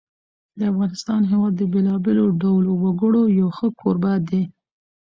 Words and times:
د 0.57 0.59
افغانستان 0.71 1.21
هېواد 1.31 1.53
د 1.57 1.63
بېلابېلو 1.73 2.25
ډولو 2.41 2.71
وګړو 2.83 3.21
یو 3.39 3.47
ښه 3.57 3.67
کوربه 3.79 4.13
دی. 4.29 4.43